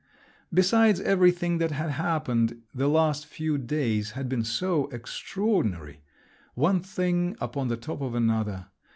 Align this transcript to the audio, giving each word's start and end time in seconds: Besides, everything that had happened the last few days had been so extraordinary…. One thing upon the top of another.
Besides, 0.51 0.99
everything 0.99 1.59
that 1.59 1.69
had 1.69 1.91
happened 1.91 2.59
the 2.73 2.87
last 2.87 3.27
few 3.27 3.59
days 3.59 4.13
had 4.17 4.27
been 4.27 4.43
so 4.43 4.87
extraordinary…. 4.87 6.01
One 6.55 6.79
thing 6.79 7.35
upon 7.39 7.67
the 7.67 7.77
top 7.77 8.01
of 8.01 8.15
another. 8.15 8.65